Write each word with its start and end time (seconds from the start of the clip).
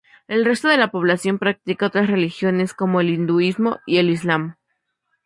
El 0.27 0.45
resto 0.45 0.67
de 0.67 0.77
la 0.77 0.89
población 0.89 1.37
practica 1.37 1.85
otras 1.85 2.09
religiones, 2.09 2.73
como 2.73 3.01
el 3.01 3.11
hinduismo 3.11 3.77
y 3.85 3.99
el 3.99 4.09
islam. 4.09 4.55